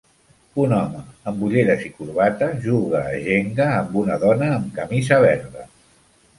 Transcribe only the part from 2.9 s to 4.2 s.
a Jenga amb una